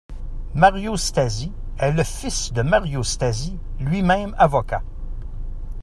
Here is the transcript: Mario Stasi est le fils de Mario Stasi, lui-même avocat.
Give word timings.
Mario 0.55 0.97
Stasi 0.97 1.51
est 1.77 1.91
le 1.91 2.01
fils 2.03 2.53
de 2.53 2.63
Mario 2.63 3.03
Stasi, 3.03 3.59
lui-même 3.79 4.33
avocat. 4.39 4.81